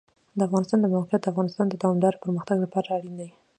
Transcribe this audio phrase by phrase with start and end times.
[0.37, 3.29] د افغانستان د موقعیت د افغانستان د دوامداره پرمختګ لپاره اړین دي.